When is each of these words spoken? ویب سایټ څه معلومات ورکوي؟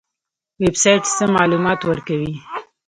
ویب 0.61 0.75
سایټ 0.83 1.03
څه 1.17 1.25
معلومات 1.35 1.79
ورکوي؟ 1.85 2.33